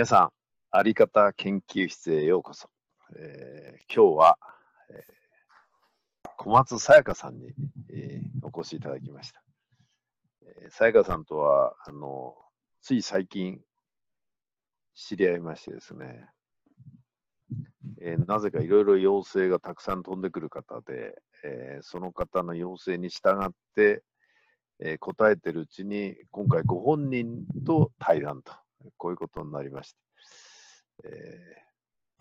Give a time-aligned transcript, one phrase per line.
[0.00, 0.30] 皆さん、
[0.70, 2.70] あり方研究室へようこそ。
[3.16, 4.38] えー今日は、
[4.88, 7.52] えー小松さやかさんに、
[7.90, 9.42] えーお越しいただきました。
[10.70, 12.34] さやかさんとは、あの、
[12.80, 13.60] つい最近
[14.94, 16.30] 知り合いましてですね、
[18.00, 24.02] えーなぜかいろいろ要請がたくさん飛んでくる方で、えーその方の要請に従って、
[24.78, 28.54] えー答えてるうちに、今回ご本人と対談と、
[28.96, 29.98] こういうことになりました。
[31.04, 31.70] えー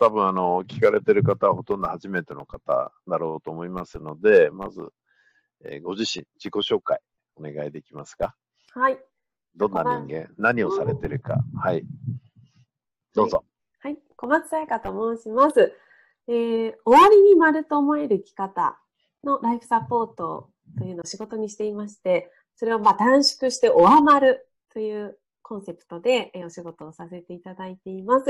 [0.02, 4.94] 多分あの、聞かれてる方はほとんど初めての方だろうと思いますので、まず、
[5.66, 7.02] えーご自身、自己紹介、
[7.36, 8.34] お願いできますか？
[8.72, 9.04] はい。
[9.58, 11.44] どんな人間、何をされてるか。
[11.54, 11.84] はい。
[13.14, 13.44] どうぞ。
[13.80, 13.98] はい。
[14.16, 15.74] 小松さやかと申します。
[16.28, 18.80] えー終わりに丸と思える生き方
[19.26, 28.26] のライフサポートというのを仕事にしていまして、それをまあ短縮しておわまるというコンセプトでお仕事をさせていただいています。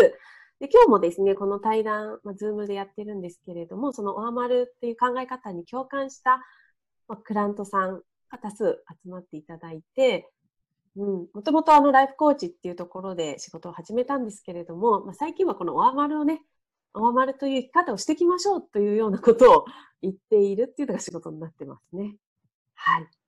[0.61, 6.39] で今日もですね、この対談、まあ、ズームでやってるんですけれども、そのおわまるっていう考え方に共感した、
[7.09, 10.29] まあ、クライアントさんが多数集まっていただいて、
[10.95, 16.41] うん、もともとあのライフコーチっていうところで仕事を始めたんですけれども、まあ、最近はこのおわまるをね、
[16.93, 19.65] おわまるという生き方をしていきましょうというようなことを
[20.01, 22.15] 言っているっていうのが仕事になってますね。
[22.75, 23.18] はい。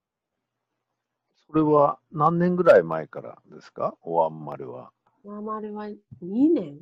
[1.52, 3.96] それは何年ぐらい前からですか？
[4.04, 4.92] おわんまるは。
[5.26, 5.98] おわまるは2
[6.54, 6.78] 年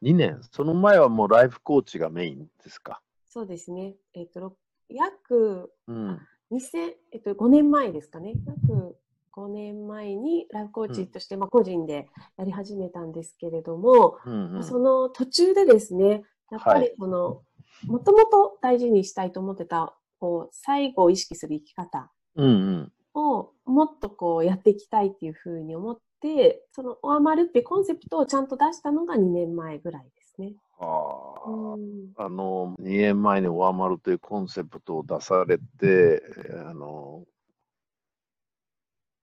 [0.00, 0.40] 2年。
[0.52, 3.02] その前はもうライフコーチがメインですか？
[3.28, 3.96] そうですね。
[4.14, 4.56] えっ、と、ろ
[4.88, 6.20] 約うん。
[6.52, 8.34] 2000、えっと、5年前ですかね。
[8.46, 8.96] 約
[9.32, 17.42] 5年前にライフコーチとして、まあ、個人でやり始めたんですけれども、うんうん、その途中でですね、やっぱはいりその、
[17.86, 22.92] もともと大事にしたいと思ってた、こう、最後を意識する生き方うんうん。
[23.14, 30.54] をもっとこうやっていきたいっていうふうに思って、その、おわまるっていうコンセプトをちゃんと出したのが2年前ぐらいですね。
[30.78, 31.50] はあ。
[31.50, 37.24] うんあの、2年前にオアマルというコンセプトを出されて、えーあの、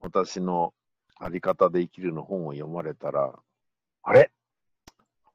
[0.02, 0.74] 私の
[1.18, 3.34] あり方で生きるの本を読まれたら、
[4.04, 4.32] あれ？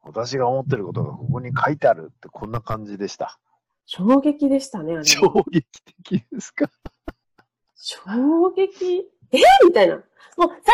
[0.03, 3.39] 私が思ってることがここに書いてあるってこんな感じでした。
[3.87, 5.05] 衝撃でしたね、あれ。
[5.05, 6.71] 衝撃的ですか？
[7.87, 9.11] 衝撃？
[9.31, 9.39] え？
[9.67, 9.97] みたいな。
[9.97, 10.05] もう
[10.37, 10.65] 最初の表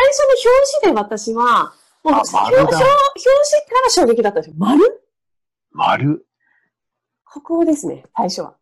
[0.81, 1.73] 紙で私は、
[2.05, 4.55] もうあ表表表紙から衝撃だったんですよ。
[4.57, 4.81] 丸？
[5.73, 6.25] 丸、
[7.25, 8.55] ここですね、最初は。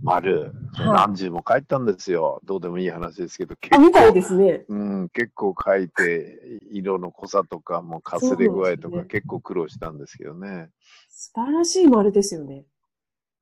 [0.00, 0.52] 丸。
[0.74, 2.40] はい何十も書いたんですよ。
[2.44, 4.64] どうでもいい話ですけど、結あ、みたい構、ですね。
[4.68, 10.70] うん、結構書いて、色の濃さとか、もうかすれ具合とかね結構苦労したんですけどね。
[11.08, 12.64] 素晴らしい丸ですよね。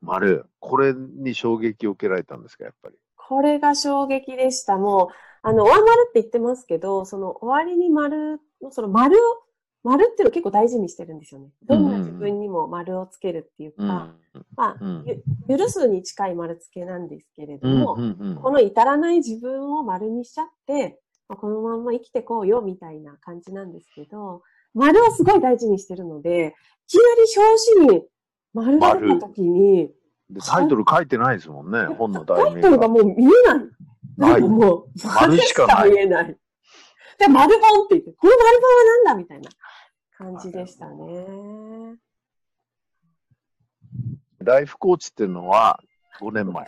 [0.01, 2.97] 丸、これに衝撃を受けられたんですか、やっぱり？
[3.29, 4.77] これが衝撃でした。
[4.77, 9.21] もう、あの、終わ丸って言ってますけど、その終わりに丸の、その丸を、
[9.83, 11.49] 丸っていうのを結構大事にしてるんですよね。
[11.69, 14.47] どんな自分にも丸をつけるっていうか、うん。
[14.57, 24.43] まあ、許すに近い丸付けなんですけれども、うんうんうんこの至らない自分を丸にしちゃって、まあこのまんま生きてこうよみたいな感じなんですけど、
[24.75, 26.55] 丸をすごい大事にしてるので、
[26.87, 28.03] いきなり表紙に
[28.55, 29.91] 丸が出た時に、
[30.31, 32.89] でタイトル書いてないですもんね、本の題名タイトルがが。
[32.89, 33.69] もう見えない。
[34.17, 36.37] ないもう、丸しか見えない。
[37.19, 39.51] で、丸本って言って、この丸本はなんだみたいな
[40.17, 41.97] 感じでしたね。
[44.41, 45.81] ライフコーチっていうのは
[46.21, 46.65] 5年前。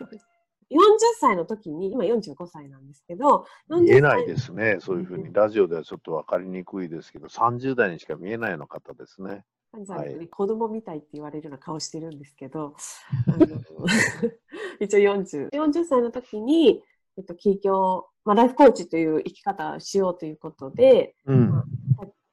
[0.71, 0.77] 40
[1.19, 4.27] 歳の時に、今45歳なんですけど、見えないす。
[4.27, 5.33] ですね、そういうふうに。
[5.33, 9.45] ラジオではちょっと分かりにくいですけど、30代にしか見えないような方ですね。
[9.73, 12.75] はい子供みたいって言われるような顔してるんですけど、
[14.81, 16.83] 一応40、40歳の時に、
[17.17, 21.63] えっと、起業、まあ、ライフコーチという生き方をしようということで、うん。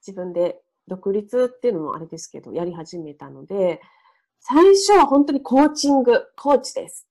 [0.06, 3.82] 自分で独立っていうのもあれですけど、やり始めたので、
[4.40, 7.08] 最初は本当にコーチング、コーチです。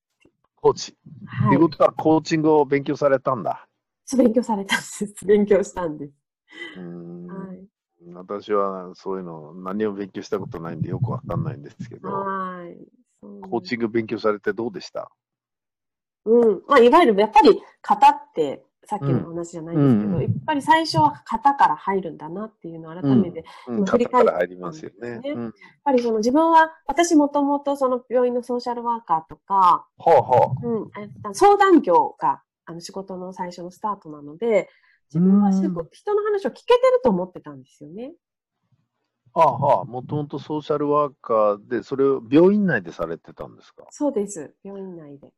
[0.55, 0.93] コーチ。
[0.93, 1.61] とはいいう。
[1.61, 3.67] ことは、コーチングを勉強されたんだ。
[4.05, 5.27] そう勉強されたんです。
[5.27, 6.13] 勉強したんです。
[6.77, 7.24] うーんはい。
[8.13, 12.77] 私はそういうの何も勉強したことないんでよくわかんないんですけど、はい。
[13.49, 15.11] コーチング勉強されてどうでした？
[16.27, 16.63] うん。
[16.69, 25.19] まあ、いわゆる、やっぱり、型って、さっきの話じゃないんですけど、うんうんやっぱり最初は型から入るんだなっていうのを改めて、やっうん、今振り返ってら入りますよね。
[25.21, 30.81] ねうん、ぱりその自分は、私もともとその病院のソーシャルワーカーとか、ほうほう。
[30.85, 34.69] ん、え相談業があの仕事の最初のスタートなので、
[35.15, 38.15] 自分はすごく人の話を聞けてると思ってたんですよね。
[39.33, 43.87] あはあ、もともとソーシャルワーカーで、それを病院内でされてたんですか？
[43.91, 44.55] そうです。
[44.65, 45.33] 病院内で。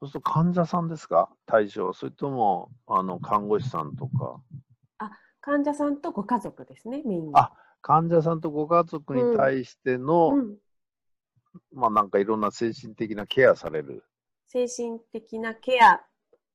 [0.00, 1.28] そうすると患者さんですか？
[1.44, 1.92] 対象。
[1.92, 4.40] それとも、あの、看護師さんとか？
[5.42, 7.40] 患者さんとご家族ですね、メインは。
[7.40, 7.52] あ
[7.82, 10.56] 患者さんとご家族に対しての、うん、
[11.72, 14.04] まあなんかいろんな精神的なケアされる。
[14.46, 16.00] 精神的なケア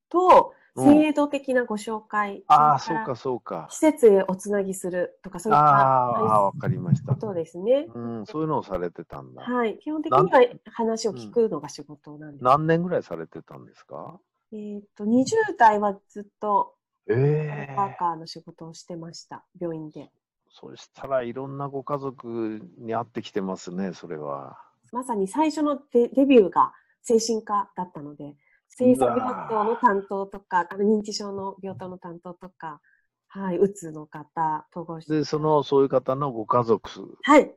[0.08, 3.68] と、うん制度的なご紹介、ああ、そうかそうか。
[3.70, 7.14] 施設へおつなぎするとか、そういっあたあー、わかりました。
[7.14, 7.86] ことですね。
[7.94, 9.42] うん、そういうのをされてたんだ。
[9.42, 9.78] はい。
[9.78, 10.40] 基本的には
[10.72, 12.44] 話を聞くのが仕事なんです。
[12.44, 14.18] 何年ぐらいされてたんですか？
[14.52, 16.74] えっ、と、20代はずっと
[17.08, 20.10] ええワーカーの仕事をしてました、病院で。
[20.50, 24.58] そしたらいろんなご家族に会ってきてますね、それは。
[24.92, 26.72] まさに最初のデデビューが
[27.02, 28.36] 精神科だったので、
[28.68, 32.80] 精査病棟の担当とか、あの認知症の病棟の担当とか、
[33.28, 37.52] はい、うつの方、統合失で、その、そういう方のご家族はい、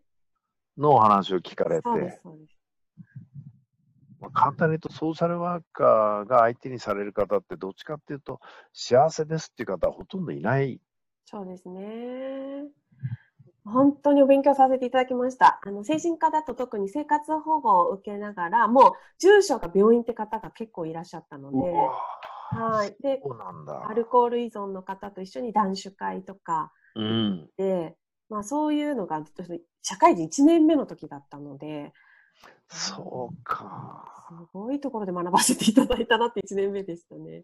[0.77, 1.89] のお話を聞かれて。
[4.19, 8.39] まあ、簡単に言うと、ソーシャルワーカーが相手にされる方って、どっちかっていうと、
[8.73, 10.81] 幸せですっていう方はほとんどいない。
[11.25, 12.63] そうですね。
[13.67, 15.59] 本当にお勉強させていただきました。
[15.63, 21.57] あの、精神科だと特に生活保護を受けながら、もう住所が病院って方が結構いらっしゃったので、
[22.51, 22.95] はい。
[23.01, 23.21] で。
[23.87, 27.49] アルコール依存の方と一緒に断酒会とかうん。
[27.57, 27.95] で、
[28.29, 29.23] まあそういうのが
[29.81, 31.93] 社会人1年目の時だったので、
[32.67, 34.25] そうか。
[34.29, 37.43] すごいところで学ばせていただいたなって1年目でしたね。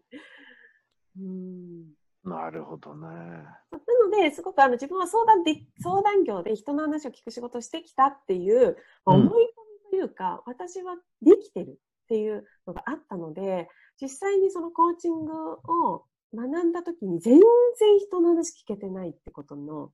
[1.18, 3.06] うんなるほどね。
[3.06, 9.42] なので、すごくあの自分は相談で相談業で人の話を聞く仕事をしてきたっていう、思い込み
[9.90, 13.68] というか、私はできてるっていうのがあったので、
[14.00, 17.40] 実際にそのコーチングを学んだ時に全
[17.78, 19.92] 然人の話聞けてないってことの、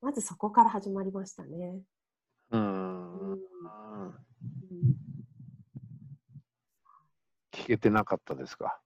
[0.00, 1.80] まずそこから始まりましたね。
[2.50, 3.32] うーうんん。
[3.32, 4.14] うん
[7.52, 8.78] 聞けてなかったですか？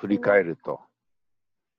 [0.00, 0.80] 振り返ると。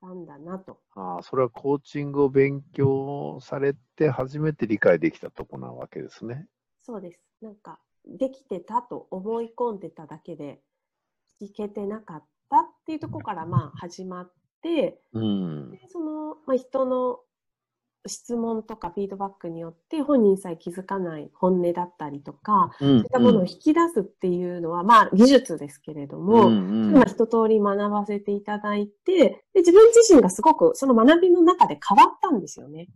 [0.03, 0.79] たんだなと。
[0.95, 6.45] ああ、それはコーチングを勉強されて初めて理解できたとこなわけですね。
[6.81, 7.19] そうです。
[7.41, 10.59] なんか、できてたと思い込んでただけで、
[11.41, 15.71] 聞けてなかったっていうところからまあ始まって、うん。
[15.71, 17.19] でその、まあ、人の
[18.05, 26.59] 質問とかフィードバックによって本人さえ気づかない本音だったりとか、うんそういったものを引き出すっていうのは、まあ技術ですけれども、うんう
[26.89, 32.89] んまあ一通り学ばせていただいて、で自分自身がすごくその学びの中で変わったんですよね。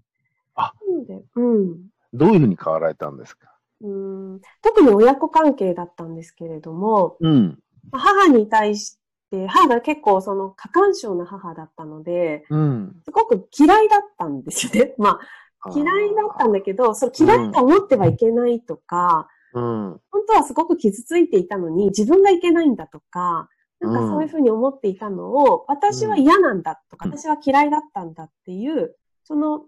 [0.55, 1.77] あなので、うん。
[2.13, 3.53] どういうふうに変わられたんですか？
[3.81, 7.59] うん特に親子関係だったんですけれども、うん。
[7.91, 8.97] まあ母に対し
[9.29, 13.01] て、母が結構その過干渉な母だったので、うん。
[13.03, 14.95] すごく嫌いだったんですよね。
[14.99, 15.19] ま
[15.61, 20.01] あ、嫌いだったんだけど、それ嫌いと思ってはいけないとか、うん。
[20.11, 29.65] 本当はすごく傷ついていたのに自分がいけないんだとか、なんかそういうふうに思っていたのを、私は嫌なんだとか、うん私は嫌いだったんだっていう、その、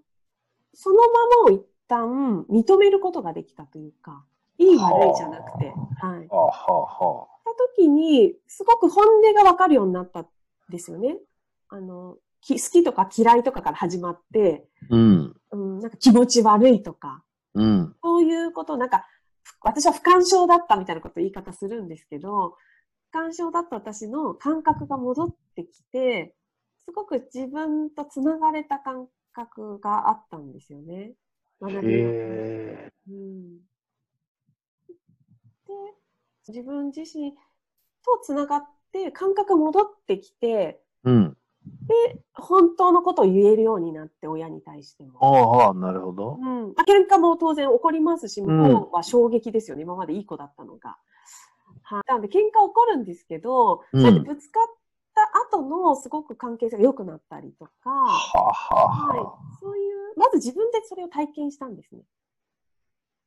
[0.73, 4.23] そのままを一旦認めることができたというか、
[4.59, 6.27] いい悪いじゃなくて、はい。
[6.29, 7.39] あはあはあ。
[7.45, 10.27] た時に、すごく本音がわかるようになったん
[10.69, 11.17] ですよね。
[11.69, 15.35] あの、き好きとか嫌いとかから始まって、うん。
[15.51, 17.23] うん、なんか気持ち悪いとか、
[17.53, 17.95] うん。
[18.03, 19.07] そういうこと、なんか、
[19.43, 22.55] ふ私は不干渉だったみたいなこと言い方するんですけど、
[23.09, 26.35] 不干渉だった私の感覚が戻ってきて、
[26.85, 31.13] すごく自分とつながれた感覚があったんですよね。
[31.61, 32.03] 学び。
[32.03, 32.07] う
[33.11, 33.68] ん、で、
[36.47, 37.37] 自分自身と
[38.23, 41.37] つながって感覚戻ってきて、うん。
[41.87, 45.19] で、本当のことを言えるようになって、親に対しても。
[45.21, 46.37] ああ、なるほど。
[46.41, 46.67] うん。
[46.73, 49.83] まあ喧嘩も当然起こりますし、ん向こうは衝撃ですよね。
[49.83, 50.97] 今までいい子だったのが。
[51.83, 52.03] はい。
[52.07, 54.63] なので、喧嘩起こるんですけど、うんそうやってぶつかっ
[55.13, 59.37] た後のすごく関係性が良くなったりとか、はあはあはいは。
[59.59, 62.01] そういう、まず自分でそれを体験したんですね。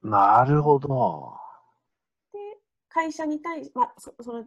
[0.04, 0.08] あ。
[0.08, 1.41] なるほど。
[2.92, 4.44] で、会社に対し、まあ、そその、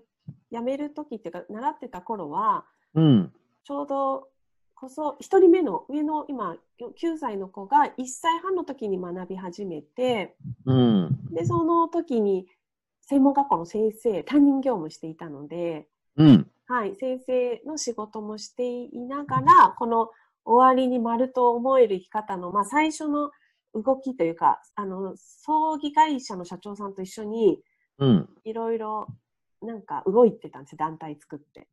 [0.51, 3.33] 辞める時っていうか、習ってた頃は、うん。
[3.63, 4.27] ちょうど
[4.75, 10.35] こそ、一人目の上の今、9歳の子が1歳半の時に学び始めて、
[10.65, 11.19] うん。
[11.31, 12.47] で、その時に
[13.01, 15.87] 専門学校の先生、担任業務していたので、
[16.17, 16.51] うん。
[16.67, 20.09] はい、先生の仕事もしていながら、この
[20.45, 23.31] 終わりに丸と思える生き方の、まあ、最初の
[23.73, 27.61] 動きというか、あの、葬儀会社の社長さんと一緒に、
[27.97, 28.29] うん。
[28.43, 29.07] いろいろ、
[29.61, 31.67] なんか動いてたんですよ、団体作って。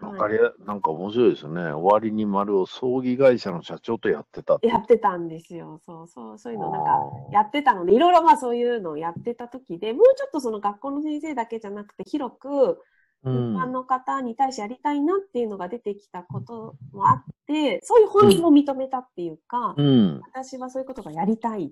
[0.00, 1.62] わかりや、なんか面白いですよね。
[1.72, 4.58] 終わりに丸を葬儀会社の社長とやってた。
[4.62, 5.80] やってたんですよ。
[5.84, 7.00] そうそう、そういうのなんか、
[7.32, 12.82] やってたので、いろいろまあそういうのをやってた時で、もうちょっとその学校の先生だけじゃなくて、広く、
[13.24, 13.72] う一般ん。
[13.72, 20.20] の方に対してやりたいなっていうのが出てきたこともあって、そういう本質を認めたっていうか、うん。
[20.32, 21.70] 私はそういうことがやりたいっ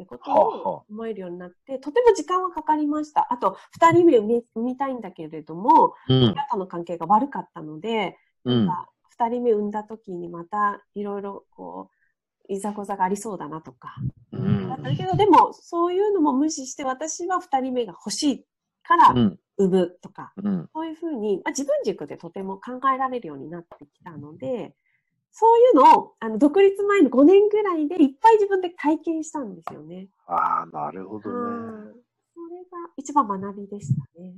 [0.00, 3.26] てことを思えるようになって、とても時間はかかりました。
[3.30, 6.22] あと、二人目産み産みたいんだけれども、うん。
[6.32, 8.66] 親との関係が悪かったので、うん。
[8.66, 11.90] なんか二人目産んだ時にまたいろいろこ
[12.48, 13.94] う、いざこざがありそうだなとか。
[14.32, 18.44] うんだったけど、でもそういうのも無視して私は二人目が欲しい
[18.82, 19.38] からうん。
[19.58, 20.68] 産むとか、うん。
[20.72, 24.74] そういうふうに、まあ、自分軸でとても考えられるようになってきたので、
[25.32, 30.08] そういうのをあの独立前の5年ぐらいでいっぱい自分で体験したんですよね。
[30.26, 31.92] ああ、なるほどうんね。
[32.34, 34.34] それが一番学びでしたね。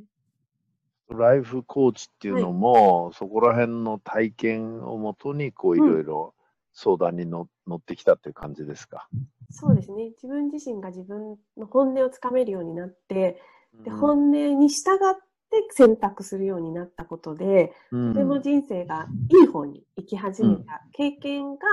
[1.09, 6.35] ライフコーチっていうのも、そこら辺の体験をもとに、こういろいろ
[6.73, 9.09] 相談にの乗ってきたっていう感じですか？
[9.51, 10.11] そうですね。
[10.11, 13.41] 自分自身が自分の本音をつかめるようになって、
[13.85, 15.23] でうん本音に従って
[15.71, 21.67] 選択するようになったことで、うんとても人生がいい方に行き始めた経験が、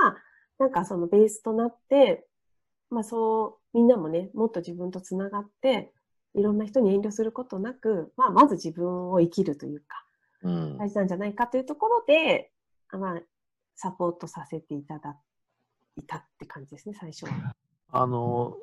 [0.58, 2.26] なんかそのベースとなって、
[2.90, 5.92] まあそう、みんなもね、もっと自分とつながって、
[6.34, 10.04] いろんな人に遠慮することなく、まあまず自分を生きるというか、
[10.42, 12.50] うん大事なんじゃないかというところで、
[12.90, 13.20] あまあ、
[13.76, 15.16] サポートさせていただ
[15.96, 17.54] いたって感じですね、最初は。
[17.92, 18.56] あの、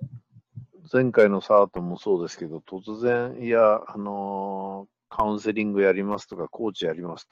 [0.92, 7.28] 前回のサートもそうですけど、突然、いや、あの、カウンセリングやりますとか、コーチやります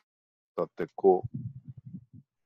[0.58, 1.38] だって、こう、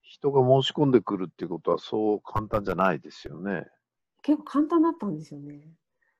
[0.02, 3.68] 人が申し込んでくるっていうことはそう簡単じゃないですよね。
[4.22, 5.62] 結構簡単だったんですよね。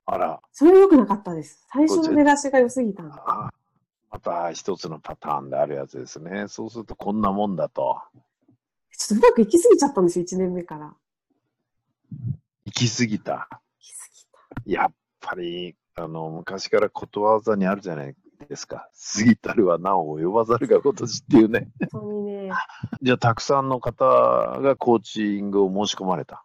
[0.06, 1.66] あら、それは良くなかったです。
[1.72, 3.04] 最初の出だしが良すぎた。
[3.04, 3.52] あ
[4.12, 6.48] また一つのパターンであるやつですね。
[6.48, 8.02] そうするとこんなもんだと。
[8.98, 10.96] ちょっとうまくいきすぎちゃったんですよ、1年目から。
[12.66, 13.48] 行き過ぎた。
[13.52, 14.12] 行きす
[14.66, 14.82] ぎた。
[14.82, 18.16] やっぱり、あの、昔からことわざにあるじゃない
[18.50, 18.90] ですか。
[19.16, 21.70] 過ぎたるはなお及ばざるが今年っていうね。
[21.92, 22.52] 本当にね、
[23.02, 26.44] じゃあ、たくさんの方がコーチングを申し込まれた。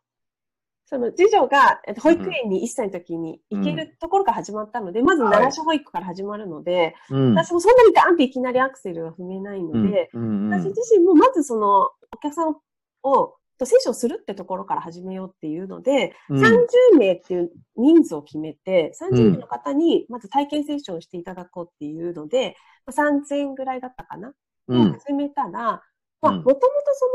[0.87, 7.35] その次女がえっと保育園に1歳の時に行けるところから始まったので、まずはい奈良小保育から始まるので、うん。
[7.35, 12.57] 私もそんなにガンっていきなりアクセルは踏めないので、うんうん私自身もまずそのお客さん
[13.03, 22.57] をとセッションするってところから始めようっていうので、うん30名っていう人数を決めて、30名の方にまず体験セッションをしていただこうっていうので、
[22.87, 24.33] まあ3000円ぐらいだったかな？
[24.69, 24.93] うん。
[24.93, 25.83] 始めたら、ま
[26.23, 26.61] あ、うんもともと
[26.95, 27.07] そ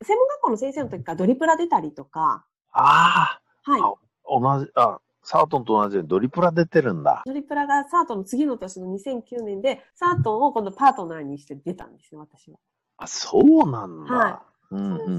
[0.00, 3.80] の、専門学校の先生の時からドリプラ出たりとか、あはい。
[3.80, 3.94] あ、
[4.28, 7.22] 同じ、あ、サートンと同じようにドリプラ出てるんだ。
[7.24, 12.58] ドリプラがサートの次の年の2009年で、サートを今度パートナーにして出たんですよ、私は。
[12.96, 14.14] あ、そうなんだ。
[14.14, 15.18] はうんうんその流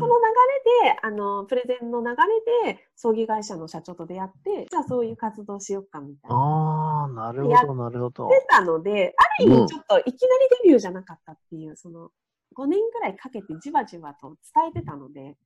[0.84, 2.08] れで、あの、プレゼンの流
[2.64, 6.36] れで、葬儀会社の社長と出会って、じゃあそういう活動しようかみたいな。
[6.36, 8.30] ああ、なるやほど、なるほど。
[8.30, 10.16] 出たので、ある意うん味ちょっといきなり
[10.64, 12.10] デビューじゃなかったっていう、その、
[12.56, 15.38] 5年ぐらいかけてじわじわと伝えてたので、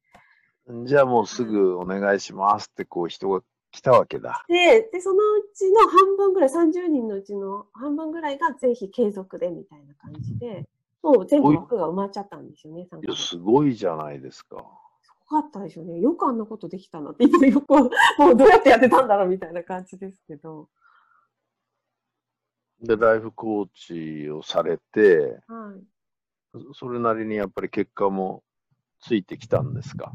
[0.86, 4.44] じゃあもうすぐお願いしますってこう人が来たわけだ。
[4.48, 5.20] で、で、そのう
[5.54, 10.68] ちの半分ぐらい、30人のうちの半分ぐらいがぜひ継続でみたいな感じで、
[11.04, 14.58] もう全部枠が埋まっちゃったんですよね、参いや、すごいじゃないですか。
[15.30, 16.00] ごかったでしょうね。
[16.00, 17.90] よくあんなことできたなって、今よく、も
[18.32, 20.70] うどうやってやってたんだろうみたいな感じですけど。
[22.82, 25.84] で、ライフコーチをされて、はい。
[26.54, 28.44] そそれなりにやっぱり結果も
[29.02, 30.14] ついてきたんですか？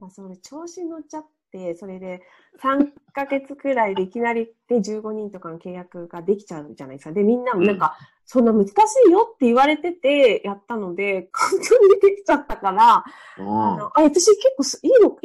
[0.00, 2.22] まあ、それ調子乗っちゃって、それで
[2.62, 7.12] 3ヶ月くらいでいきなりで15人とかの契約ができちゃうじゃないですか。
[7.12, 8.72] で、みんなもなんか、そんな難し
[9.08, 13.04] いよって言われててやったので、簡単にできちゃったから、
[13.38, 13.72] うん。
[13.74, 15.16] あの、あ、私結構すいいの、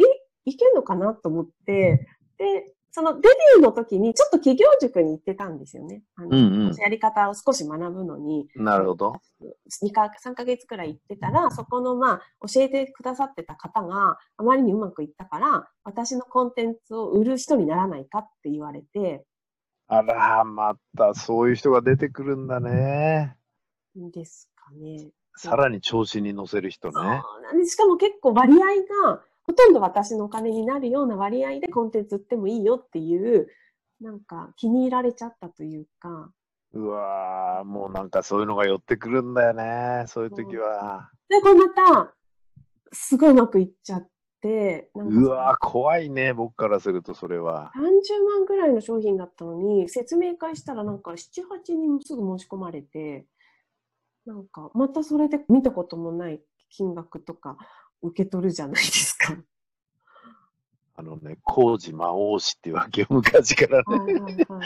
[0.45, 6.03] い、いけんのかなと思って、で、そのデビューの時にちょっと企業塾に行ってたんですよね。
[6.15, 9.13] あのうんうんやり方を少し学ぶのに、なるほど。
[9.83, 19.25] 2か、3ヶ月くらい行ってたら、そこのまあ、教えてくださってた方があまりにうまくいったから、私のコンテンツを売る人にならないかって言われて、
[19.87, 23.35] あら、またそういう人が出てくるんだね。
[23.95, 25.09] いいですかね。
[25.35, 26.93] さらに調子に乗せる人ね。
[26.93, 28.57] なんですしかも結構割合
[29.07, 33.47] が、ほとんど私のお金になるような割合でコンテンツ売ってもいいよっていう、
[34.01, 36.31] なんか気に入られちゃったというか、
[36.73, 40.05] うわーもうなんかそういうのが寄ってくるんだよね。
[40.07, 41.11] そういう時は。
[41.29, 42.13] で、これまた、
[42.91, 44.07] すごいうまくいっちゃっ
[44.41, 46.33] て、うわー怖いね。
[46.33, 47.71] 僕からするとそれは。
[47.75, 53.27] 30万ぐらいの商品だったのに、説明会したらなんか7、8人もすぐ申し込まれて、
[54.25, 57.57] なんかまたそれで見たこともない金額とか
[58.03, 59.35] 受け取るじゃないですか。
[60.95, 63.83] あのね、工事魔王子っていうわけよ、昔からね。
[63.87, 64.61] はいはいはいは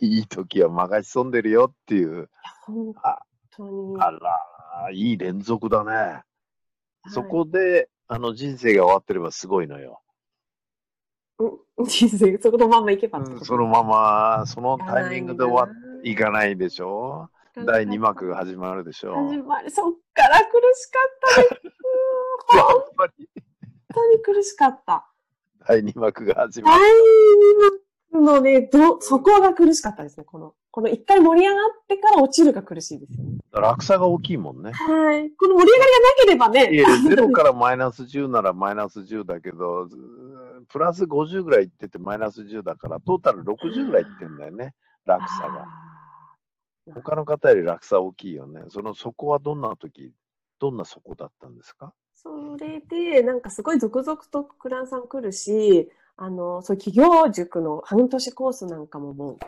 [0.00, 0.06] い。
[0.06, 2.30] いい時は任し潜んでるよっていう。
[2.66, 3.18] 本あ
[3.50, 4.00] 当に。
[4.00, 5.90] あら、いい連続だね。
[5.92, 6.22] はい
[7.10, 10.00] そこで、あの、人生が終わってればすごいのよ。
[11.38, 15.68] うん人生、そこのままいけばってことそのまま、そのタイミングで終わ
[16.02, 19.70] いかないでしょ第2幕が始まるでしょ始まる。
[19.70, 21.76] そっから苦しかったです。
[22.48, 23.08] 本
[23.94, 25.06] 当に苦しかった。
[25.66, 26.96] 第2幕が始ま第る。
[28.12, 30.24] 2幕のね、ど、そこが苦しかったですね。
[30.24, 33.38] この、この一回盛り上がってから落ちるが苦しいですよね。
[33.52, 34.72] 落差が大きいもんね。
[34.72, 35.30] はい。
[35.30, 36.74] この盛り上がりがなければね。
[36.74, 39.88] いや、0からマイナス10ならマイナス10だけど、
[40.68, 44.74] プラス50ぐらいいっててマイナス10だから、トータル60ぐらいいってんだよね、
[45.06, 45.66] 落差が。
[46.92, 48.62] 他の方より落差大きいよね。
[48.68, 50.12] その底はどんな時、
[50.58, 51.94] どんな底だったんですか？
[52.14, 59.38] それで、なんかすごい続々とクランさん来るし、あの、そういう企業塾の半年コースなんかもも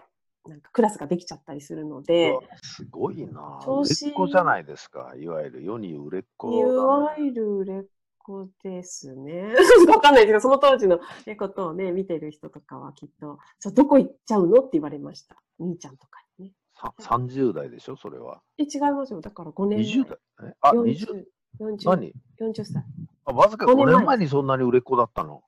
[0.45, 3.59] う、なんかクラスができちゃったりするのですごいな。
[3.66, 5.14] 売れっ子じゃないですか。
[5.16, 7.85] いわゆる世に売れっ子ね、わゆる売れっ
[8.19, 9.55] 子ですね。
[9.88, 11.00] わかんないけど、その当時の
[11.38, 13.38] ことをね、見てる人とかはきっと、
[13.73, 14.61] どこ行っちゃうの？
[14.61, 15.37] って言われました。
[15.59, 16.52] 兄ちゃんとかにね。
[16.78, 18.42] さ30代でしょ、それは。
[18.59, 19.21] え、違いますよ。
[19.21, 19.88] だから5年前。
[19.88, 20.18] 20代？
[20.50, 20.54] え？
[20.61, 21.25] あ、20
[21.61, 22.85] 40、40、何？40歳。
[23.25, 25.42] あわずか5五年前にそんなに売れっ子だったの？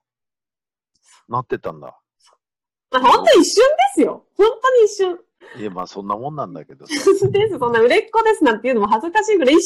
[1.29, 1.99] なってたんだ。
[2.91, 4.25] まあ、本当に一瞬ですよ。
[4.37, 5.19] 本当に一瞬。
[5.57, 6.93] いや、まあそんなもんなんだけどさ。
[7.31, 7.59] です。
[7.59, 9.63] そんな売れっ子ですなんていうのも恥ずかしいぐらい一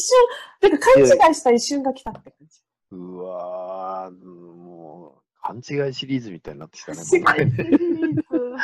[0.61, 2.61] 瞬、なんか勘違いした一瞬が来たって感じ。
[2.90, 6.99] うわー、もう、勘違いシリーズみたいになってきたね。
[7.00, 7.78] ね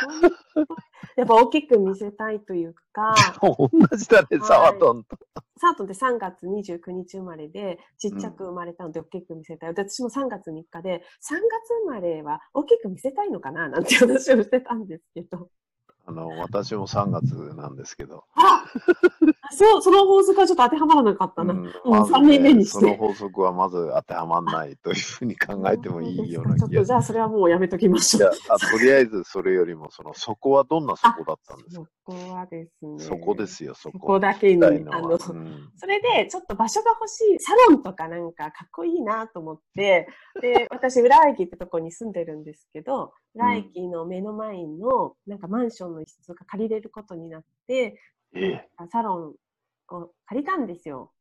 [1.17, 5.17] やっぱ大きく見せたいというか、同じだね、はいサワトンと。
[5.57, 9.73] サートンって3月29日生まれで、ちっちゃく生まれたので大きく見せたい。
[9.73, 11.39] で私も3月3日で、3月
[11.85, 15.49] 生まれは大きく見せたいのかななんて話をしてたんですけど。
[16.05, 18.23] あの、私も3月なんですけど。
[19.41, 21.53] あ そう、その法則はちょっと当てはまらなかったな。
[21.53, 28.31] うんうんまず三人目にしてその法則はまず当てはまらないというふうに考えてもいいような気がちょっとじゃあそれはもうやめときましょう。
[28.31, 32.99] とりあえずそれよりも、その、そこはどんなそこだったんですそかこはですね。
[32.99, 33.99] そこですよ、そそこ。
[33.99, 40.07] こだけに、あの、うんそれでちょっと場所が欲しい、サロンとかなんかかっこいいなと思って、
[40.41, 47.99] で、 私、浦和駅ってとこに住んでるんですけど、浦和駅の目の前のなんかマンションの一室が借りれることになって、
[48.33, 49.35] ええサロ
[49.91, 51.11] ンを借りたんですよ。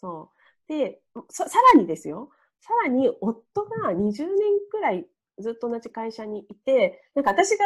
[0.00, 0.30] そ
[0.68, 0.72] う。
[0.72, 2.30] で、さらにですよ。
[2.60, 4.36] さらに夫が20年
[4.70, 5.06] くらい
[5.38, 7.64] ずっと同じ会社にいて、なんか私が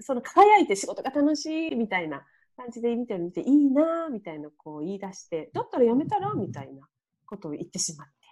[0.00, 2.24] その輝いて仕事が楽しいみたいな
[2.56, 6.86] 感じで見てるの見ていいなみたいなこう言い出して、だったらやめたらみたいな
[7.26, 8.23] ことを言ってしまって。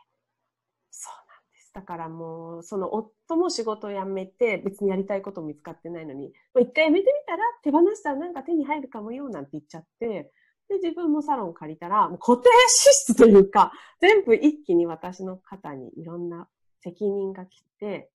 [1.72, 10.32] だからもう、その夫も仕事を辞めて別にやりたいことも見つかってないのに、まあ一回辞めてみたら手放したらなんか手に入るかもよなんて言っちゃって、
[10.68, 16.48] で、自分もサロン借りたら、もう固定支出というか、全部一気に私の肩にいろんな
[16.80, 18.10] 責任が来て、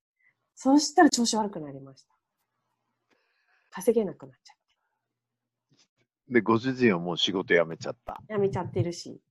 [0.56, 2.16] そうしたら調子悪くなりました。
[3.70, 4.54] 稼げなくなっちゃ
[6.30, 8.22] で、ご主人はもう仕事辞めちゃった。
[8.30, 8.34] う。
[8.34, 9.22] 辞めちゃってるし、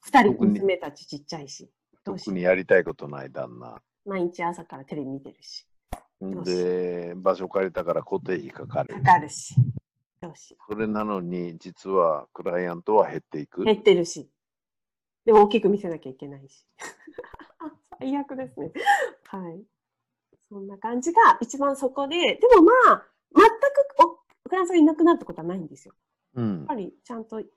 [0.00, 1.68] 二人娘たちちっちゃいし、
[2.04, 3.80] 特にやりたいことない旦那。
[4.04, 5.66] 毎日朝からテレビ見てるし、
[6.20, 9.00] で、場所借りたから固定費かかるか。
[9.00, 9.54] かるし、
[10.20, 13.64] どうしよそれなのに、実はクライアントは減っていくう。。
[13.64, 14.28] 減ってるし、
[15.24, 16.66] でも大きく見せなきゃいけないし。
[17.98, 18.72] 最悪ですね。
[19.28, 19.64] はい。
[20.50, 25.94] そんな感じが一番そこで、でもまあ、全くおフランスがいなくなるってことはないんですよ。
[26.34, 26.74] うんやっぱ。
[26.74, 27.48] りちゃんとい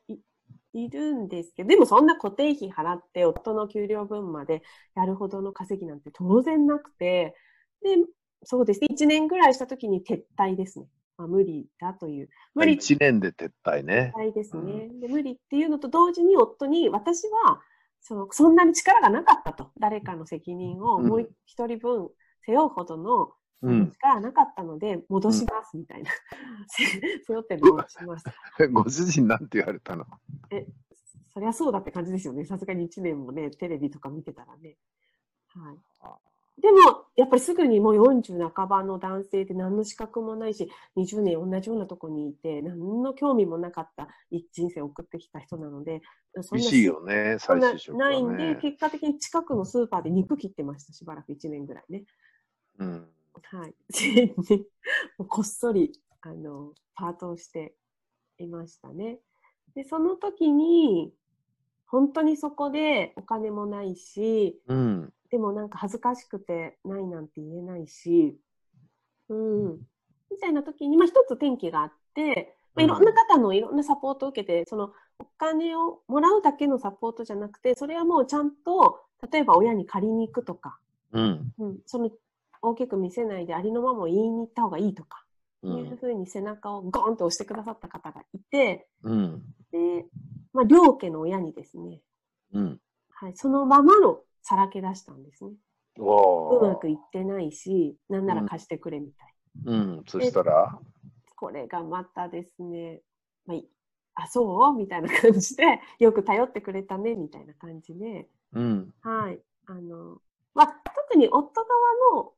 [0.83, 4.63] いるんですけど、でもそんな固定費払って夫の給料分まで
[4.95, 7.35] やるほどの稼ぎなんて当然なくて、
[7.81, 7.97] で、
[8.43, 10.87] そうですね、1年ぐらいした時に撤退ですね。
[11.17, 12.29] まあ、無理だという。
[12.53, 14.13] 無理1年で撤退ね。
[14.15, 15.07] 退ですね、で。
[15.07, 17.61] 無理っていうのと同時に夫に私は
[18.01, 19.71] そのそんなに力がなかったと。
[19.79, 22.09] 誰かの責任をもう一人分
[22.45, 23.91] 背負うほどのうん。
[23.91, 26.11] 力なかったので戻しますみたいな。
[26.67, 26.83] せ
[27.25, 28.25] 背負って戻します。
[28.71, 30.05] ご主人なんて言われたの？
[31.33, 32.45] そりゃそうだって感じですよね。
[32.45, 34.77] さすがに1年もね、テレビとか見てたらね。
[35.49, 35.77] はい。
[36.59, 44.07] でも、やっぱりすぐにもう40半ばの男性で何の資格もないし、20年同じようなとこにいて、何の興味もなかった
[44.51, 46.01] 人生を送ってきた人なので、
[46.41, 48.59] そんな厳しいよね、そんな再就職はないんで、ね。
[48.59, 52.05] 結果的に近くのスーパーで肉切ってました、しばらく1年ぐらいね。
[52.79, 53.07] うん。
[53.43, 53.75] はい。
[55.17, 57.75] もうこっそり、あの、パートをして
[58.37, 59.19] いましたね。
[59.75, 61.13] で、その時に、
[61.85, 65.13] 本当にそこでお金もないし、うん。
[65.29, 68.37] でもなんか恥ずかしくてないなんて言えないし、
[69.29, 69.87] うん。
[70.29, 80.77] みたいな時に、まあ一つ転機があって、まあ、いろんな方のいろんなサポートを受けて、そのお金をもらうだけのサポートじゃなくて、それはもうちゃんと、例えば親に借りに行くとか、
[81.11, 81.53] うん。
[81.57, 82.11] うん、その
[82.61, 85.23] 大きく見せないでありのままを言いに行った方がいいとか、
[85.63, 85.69] う。
[85.69, 89.43] いうんふうに背中をゴーンと押してくださった方がいて、うん。
[89.71, 90.05] で、
[90.53, 92.01] まあ、両家の親にですね、
[92.53, 92.79] うん。
[93.11, 95.51] はい、そのままのさらけ出したんですね。
[95.99, 99.33] うまくいってないし、なんなら貸してくれみたい。
[99.65, 100.03] うん。
[100.07, 100.79] そしたら、
[101.35, 103.01] これがまたですね、
[103.45, 103.67] まあ、い
[104.13, 104.73] あ、そう？
[104.73, 108.93] みたいな感じで、よく頼ってくれたね、みたいな感じで、うん。
[109.01, 109.39] はい。
[109.67, 110.21] あの、
[110.53, 112.33] まあ、特に夫側の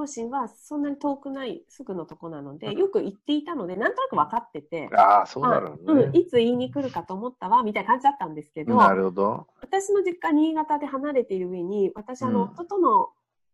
[0.00, 6.18] 両親はそんなに遠くない、すぐのとこなので、よく言っていたので、なんとなく分かってて、ああ、そうなるのうん、ね。
[6.18, 9.46] いつ言いに来るかと思ったわ、みたいな感じだったんですけど、なるほど。
[9.60, 13.10] 私の実家、新潟で離れている上に、私、あの、うん夫との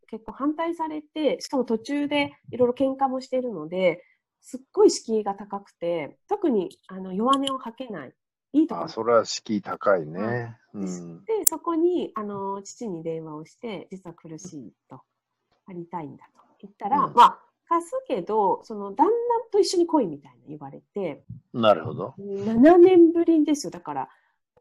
[0.09, 4.05] 結構反対されて、しかも途中でいろいろ喧嘩もしているので、
[4.41, 8.13] すっごい敷居が高くて、特にあの弱音を吐けない。
[8.53, 10.57] いいとあそれは敷居高いね。
[10.73, 11.25] うん。
[11.25, 15.03] で、そこに、あの、父に電話をして、実は苦しいと、
[15.67, 19.13] 借りたいんだと言ったら、うんまあ、貸すけど、その旦那
[19.51, 22.15] と一緒に来いみたいな言われて、なるほど。
[22.19, 23.71] 7年ぶりですよ。
[23.71, 24.09] だから、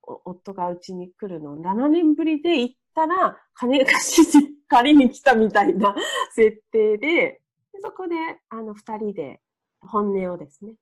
[0.04, 5.96] お夫がうちに来るの、7年ぶりで行ったら、金貸しに借りに来たみたいな
[6.34, 7.42] 設定で、
[7.74, 8.16] でそこで、
[8.50, 9.42] あの、二人で
[9.82, 10.76] 本音をですね、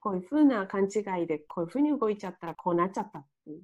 [0.00, 3.62] こういうふうな勘違いで、こういうふうに動いちゃったらこうなっちゃったっていう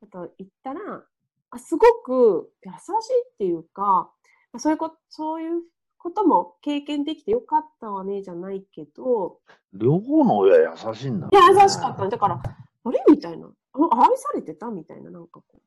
[0.00, 1.04] ことを言ったら、
[1.50, 4.13] あすごく優しいっていうか、まあ
[4.58, 5.62] そういうこと、そういう
[5.98, 9.40] ことも経験できてよかったわね、じゃないけど、
[9.72, 12.10] 両方の親優しいんだ、いや、優しかったの。
[12.10, 12.42] だから、
[12.84, 13.48] あれみたいな。
[13.74, 15.60] あ愛されてたみたいな、なんかこ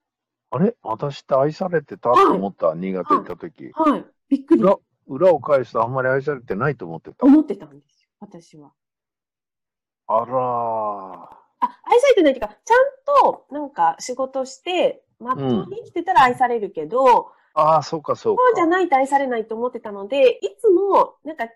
[0.52, 0.76] あれ？
[0.82, 3.72] 私って愛されてたと思った、新潟行った時、う。
[3.76, 4.06] はい。
[4.30, 4.62] びっくり。
[4.62, 7.26] 裏裏を返すとあんまり愛されてないと思ってた。
[7.26, 8.72] 思ってたんですよ、私は。
[10.08, 10.28] あらー。
[10.30, 18.44] あ、愛されてないっていうか、ちゃんと、なんか仕事して、まっとうに生きてたら愛されるけど、ああ、そうかそうか。
[18.46, 21.48] そうじゃないと愛されないと思ってたので、いつも、なんか、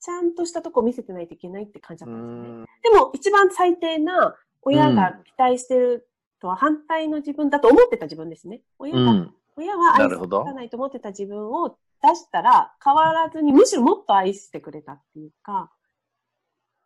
[0.00, 2.66] ちゃんとしたとこ見せてないといけないって感じだうったんですよね。
[2.82, 6.08] でも、一番最低な親が期待してる
[6.40, 8.62] とは反対の自分だと思ってた自分ですね。
[8.78, 9.34] 親がうん。
[9.56, 15.70] 親は愛さないと思ってた自分を出したら変わらずに、むしろもっと愛してくれたっていうか、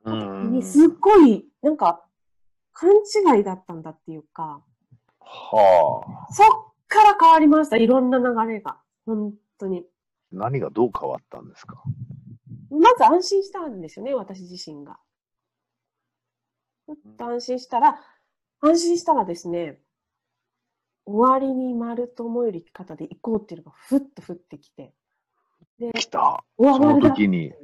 [0.05, 0.63] うん。
[0.63, 2.05] すっごい、なんか、
[2.73, 4.63] 勘違いだったんだっていうか、
[5.21, 6.33] はあ。
[6.33, 7.77] そっから変わりました。
[7.77, 8.81] いろんな流れが。
[9.07, 9.85] 本当に。
[10.33, 11.83] 何がどう変わったんですか？
[12.71, 14.99] まず安心したんですよね、私自身が。
[17.19, 17.99] 安心したら、
[18.61, 19.81] 安心したらですね、
[21.07, 24.93] 終わりに丸と思える生き方で行こうっていうのがふっと降ってきて。
[25.79, 26.45] で、来た。
[26.59, 27.55] 終そのわりだ時に。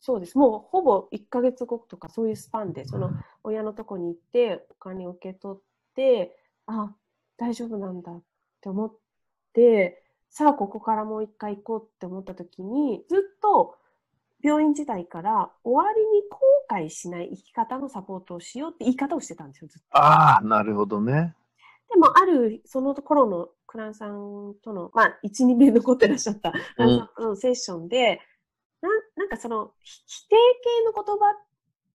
[0.00, 0.36] そうです。
[0.36, 3.10] もうほぼ1ヶ月後とかそういうスパンで、その
[3.42, 5.62] 親のとこに行って、お金を受け取っ
[5.94, 6.94] て、あ、
[7.40, 8.22] 大丈夫なんだっ
[8.60, 8.92] て思っ
[9.54, 13.76] て、さあここからもう一回行こうって思った時に、ずっと
[14.42, 16.38] 病院時代から終わりに後
[16.70, 19.96] 悔しない生き方のサポートをしようって言い方をしてたんですよ、ずっと。
[19.96, 21.34] ああ、なるほどね。
[21.90, 26.52] でも、ある、その頃のクランさんとの、まあ、1、2名残ってらっしゃったん
[27.16, 28.20] とのセッションで、
[28.82, 31.36] なんなんかその、ひ否定系の言葉っ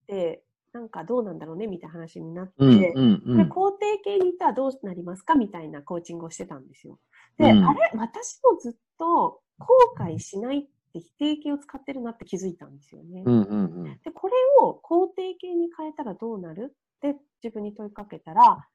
[0.08, 0.43] て、
[0.75, 3.49] なんかどうなんだろうねみたいな話になって、うんうんうでん。
[3.49, 6.99] 肯定系にいったらどうなりますかみたいなコーチングをしてたんですよ。
[7.38, 10.61] で、うんあれ私もずっと後悔しないっ
[10.91, 13.23] て否定形を使ってるなって気づいたんですよね。
[13.25, 13.99] うんうんうん。
[14.03, 16.75] で、これを肯定形に変えたらどうなる？
[16.97, 18.67] って自分に問いかけたら、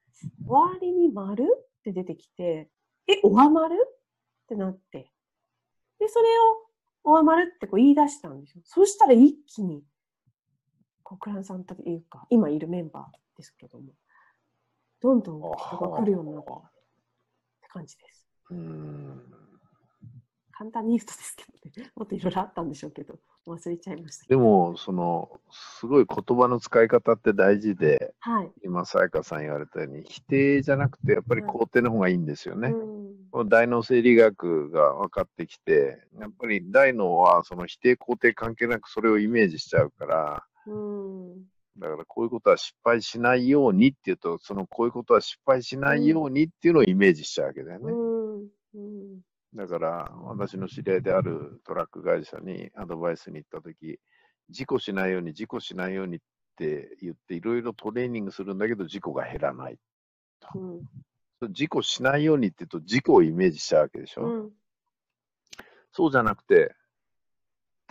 [0.47, 2.71] 終わりに丸って出てきて、
[3.09, 3.75] え、おわまる？
[3.75, 5.13] ってなって。
[5.99, 6.31] で、それを、
[7.05, 8.63] おわまるってこう言い出したんですよ。
[8.65, 9.83] そしたら一気に、
[11.11, 13.87] こうクランさんというか、今いるメンバーですけども、
[15.03, 16.63] どんどん人が来るようになったっ
[17.63, 18.29] て感じです。
[18.51, 19.23] うーん
[20.53, 24.41] 簡単に言うとですけどね、もっといろいろあったんでしょうけど、忘れちゃいましたけでど。
[24.41, 28.53] も、その、すごい言葉の使い方って大事で、はい。
[28.63, 32.69] 今、さやかさん言われたように、否定じゃなくて、やっぱり肯定の方がいいんですよね。
[32.69, 40.60] うんこの大脳生理学が分かってきて、やっぱり大脳はその否定肯定関係なくそれをイメージしちゃうから、うん。
[41.79, 47.93] だからこういうことは失敗しないようにっていうと、そのこういうことは失敗しないようにっていうのをイメージしちゃうわけだよね。
[49.55, 53.99] だから私の知り合いであるトラック会社にアドバイスに行ったとき、
[54.49, 56.21] 事故しないように、事故しないようにっ
[56.57, 59.79] て言って、いろいろトレーニングするんだけど、事故が減らない。
[60.55, 61.53] うん。
[61.53, 64.23] 事故しないようにって言うと事故をイメージしちゃうわけでしょ。
[64.23, 64.51] うん。
[65.93, 66.75] そうじゃなくて、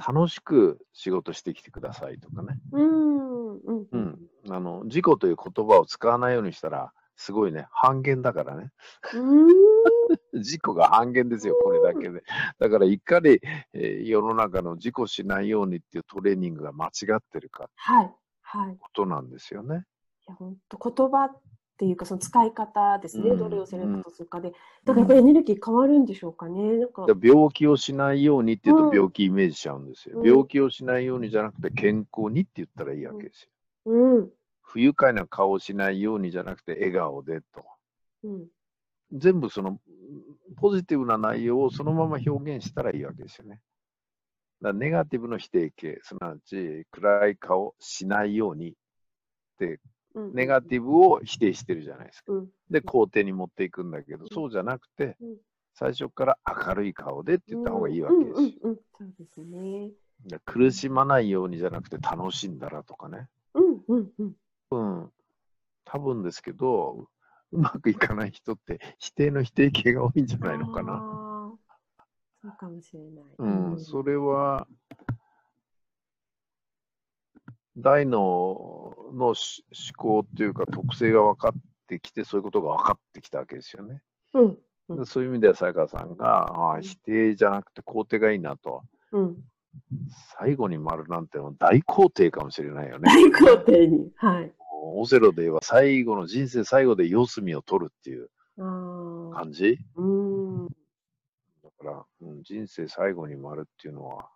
[0.07, 2.57] 楽しく仕事してきてくださいとかね。
[2.71, 3.57] うん。
[3.57, 3.87] うん。
[3.91, 3.97] う。
[3.97, 4.19] ん。
[4.49, 8.71] あの、事故という言葉を使わないようにしたら、すごいね、半減だからね。
[9.13, 9.47] うん。
[10.41, 12.23] 事故が半減ですよ、これだけで。
[12.59, 13.39] だから、いかに、
[13.73, 18.15] えー世の中の事故しないようにっていうトレーニングが間違ってるかはい。
[18.41, 18.77] はい。
[18.79, 19.85] ことなんですよね。
[20.27, 21.29] いや、本当言葉
[21.79, 23.29] っていうか、その使い方ですね。
[23.29, 24.51] うんどれをセレクトするかで。
[24.83, 26.77] だからやっぱりエネルギー変わるんでしょうかね。
[26.77, 27.03] なんか。
[27.03, 30.19] だから病気をしないようにっていううんと病気イメージしちゃうんですよ。
[30.19, 33.93] うん病気をしないようにじゃなくて健康にって言ったらいいわけですよ。
[33.93, 34.29] うん。
[34.61, 37.63] 不愉快な顔をしないようにじゃなくて笑顔でと。
[38.25, 38.47] うん。
[39.13, 39.79] 全部その
[40.57, 43.61] ポジティブな内容をそのまま表現したらいいわけですよね。
[44.61, 48.73] だからネガティブの否定形、すなわち暗い顔しないようにっ
[49.57, 49.79] て、うん。
[50.15, 52.33] ネガティブを否定してるじゃないですか。
[52.33, 52.49] うん。
[52.69, 55.37] で、肯定に持っていくんだけど、そうじゃなくてうん、
[55.73, 58.35] 最初から明るい顔でって言った方がいいわけです。
[58.35, 59.91] そうですね。
[60.45, 63.27] 苦しまないようにじゃなくて楽しんだらとかね。
[63.53, 64.35] うんうんうん。
[64.71, 65.11] うん。
[65.85, 67.07] 多分ですけど、
[67.51, 71.57] うまくいかない人って否定の否定形が多いんじゃないのかな。
[72.41, 73.23] そうかもしれない。
[73.37, 74.67] うん、それは、
[77.77, 79.63] 大脳のし
[79.95, 81.53] 思考っていうか特性が分かっ
[81.87, 84.01] てきて、そういうことが分かってきたわけですよね。
[84.33, 84.45] うん。
[84.45, 88.81] うんでそういう意味では、さやかさんが、ああ否定じゃなくて肯定がいいなと。
[89.11, 89.37] うん。
[90.39, 93.07] 最後に丸なんてのは大肯定かもしれないよね。
[93.07, 94.11] 大肯定に。
[94.15, 94.51] はい。
[94.71, 98.31] オセロで言えば最後の人生最後で四隅を取るっていう。
[98.57, 99.77] 感じ？
[99.95, 100.67] うん。
[100.67, 100.71] だ
[101.77, 104.27] から、うん、人生最後に丸っていうのは、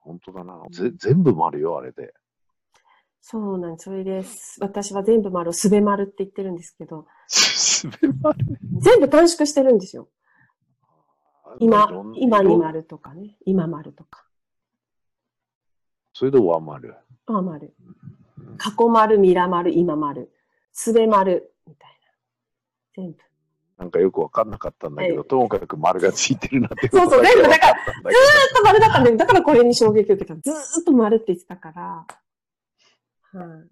[0.00, 0.62] 本当だな。
[0.70, 2.14] ぜ全部丸よ、あれで。
[3.20, 3.84] そうなんです。
[3.84, 4.56] それです。
[4.60, 8.38] 私は全部丸をすべ丸って言ってるんですけど、すべ丸。
[8.78, 10.08] 全部短縮してるんですよ。
[11.60, 13.36] 今今に丸とかね。
[13.44, 14.24] 今丸とか。
[16.12, 16.94] それで上丸。
[17.26, 17.74] あ丸。
[18.56, 20.32] 過去丸、未来丸、今丸。
[20.72, 21.52] すべ丸。
[21.66, 21.90] みたい
[22.96, 23.04] な。
[23.04, 23.18] 全部。
[23.78, 27.82] なんかよくわかんなかったんだけど、ええともかく丸がついてるなってそうそう全部だからら。
[27.84, 28.02] ずーっ
[28.56, 30.34] と丸だったんで、だからこれに衝撃を受けた。
[30.34, 32.06] ずーっと丸って言ってたから。
[33.32, 33.68] はい、